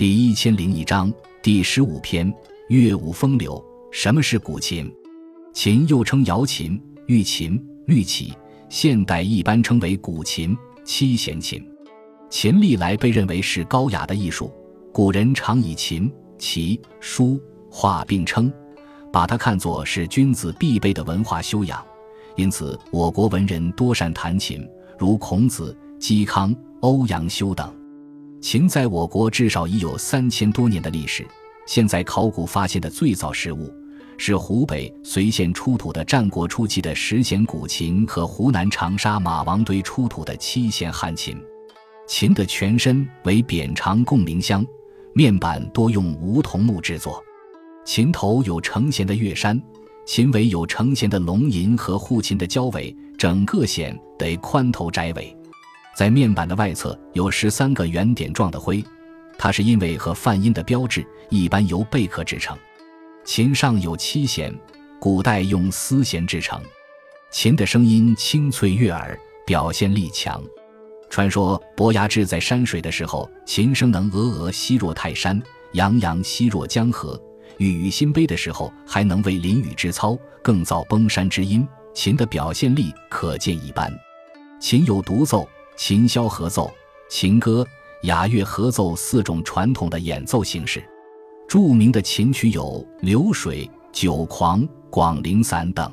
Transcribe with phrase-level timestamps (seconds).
[0.00, 1.12] 第一千零一章
[1.42, 2.32] 第十五篇：
[2.70, 3.62] 乐舞风流。
[3.92, 4.90] 什么是古琴？
[5.52, 8.32] 琴又称瑶琴、玉琴、绿绮，
[8.70, 11.62] 现代一般称为古琴、七弦琴。
[12.30, 14.50] 琴历来被认为是高雅的艺术，
[14.90, 17.38] 古人常以琴、棋、书
[17.70, 18.50] 画并称，
[19.12, 21.78] 把它看作是君子必备的文化修养。
[22.36, 24.66] 因此，我国文人多善弹琴，
[24.98, 27.70] 如孔子、嵇康、欧阳修等。
[28.40, 31.26] 秦在我国至少已有三千多年的历史。
[31.66, 33.72] 现在考古发现的最早实物
[34.16, 41.36] 是湖北随县出土的战国初期的十弦古琴和湖南长沙马王堆出土的七弦汉琴。
[42.08, 44.66] 琴的全身为扁长共鸣箱，
[45.14, 47.22] 面板多用梧桐木制作。
[47.84, 49.60] 琴头有成弦的月山，
[50.04, 55.36] 琴尾有成弦的龙吟和护琴的交尾，整个弦得宽头窄尾。
[55.94, 58.82] 在面板的外侧有十三个圆点状的徽，
[59.38, 62.56] 它是因为和泛音的标志一般由贝壳制成。
[63.24, 64.54] 琴上有七弦，
[64.98, 66.60] 古代用丝弦制成。
[67.30, 70.42] 琴的声音清脆悦耳，表现力强。
[71.10, 75.40] 传说伯牙志在山水的时候，琴声能峨峨兮若泰山，
[75.72, 77.20] 洋洋兮若江河；
[77.58, 81.66] 欲与心悲的时候，还能为淋雨之操，更造崩山之音。
[81.92, 83.92] 琴的表现力可见一斑。
[84.60, 85.48] 琴有独奏。
[85.82, 86.70] 琴箫合奏、
[87.08, 87.66] 琴歌、
[88.02, 90.84] 雅乐合奏四种传统的演奏形式。
[91.48, 92.62] 著名的琴曲有
[93.00, 95.90] 《流水》《酒狂》《广陵散》等。